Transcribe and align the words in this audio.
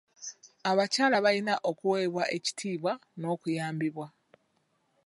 Abakyala 0.69 1.17
bayina 1.25 1.53
okuweebwa 1.69 2.23
ekitiibwa 2.37 2.93
n'okuyambibwa. 3.19 4.07